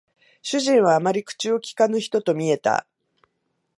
[0.41, 2.87] 主人はあまり口を聞かぬ人と見えた